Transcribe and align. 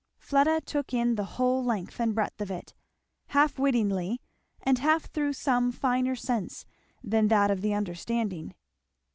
Fleda 0.17 0.61
took 0.61 0.95
in 0.95 1.13
the 1.13 1.23
whole 1.37 1.63
length 1.63 1.99
and 1.99 2.15
breadth 2.15 2.41
of 2.41 2.49
it, 2.49 2.73
half 3.27 3.59
wittingly 3.59 4.19
and 4.63 4.79
half 4.79 5.03
through 5.03 5.33
some 5.33 5.71
finer 5.71 6.15
sense 6.15 6.65
than 7.03 7.27
that 7.27 7.51
of 7.51 7.61
the 7.61 7.75
understanding. 7.75 8.55